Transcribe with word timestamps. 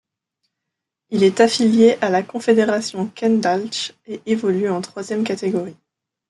Il 1.11 1.21
est 1.23 1.41
affilié 1.41 1.99
à 2.01 2.09
la 2.09 2.23
confédération 2.23 3.07
Kendalc'h 3.13 3.93
et 4.07 4.19
évolue 4.25 4.67
en 4.67 4.81
troisième 4.81 5.23
catégorie. 5.23 5.77